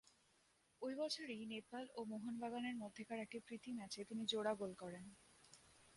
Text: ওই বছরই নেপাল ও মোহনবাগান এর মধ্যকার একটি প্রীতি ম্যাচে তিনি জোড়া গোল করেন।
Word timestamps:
ওই 0.81 0.93
বছরই 0.95 1.43
নেপাল 1.45 1.85
ও 1.95 2.09
মোহনবাগান 2.11 2.63
এর 2.65 2.75
মধ্যকার 2.83 3.19
একটি 3.21 3.37
প্রীতি 3.39 3.69
ম্যাচে 3.77 4.01
তিনি 4.09 4.23
জোড়া 4.25 4.53
গোল 4.53 4.71
করেন। 4.75 5.05